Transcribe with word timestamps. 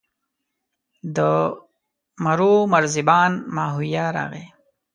د 1.15 1.17
مرو 2.23 2.53
مرزبان 2.73 3.31
ماهویه 3.55 4.05
راغی. 4.15 4.45